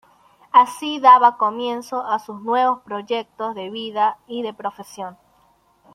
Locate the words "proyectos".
2.81-3.53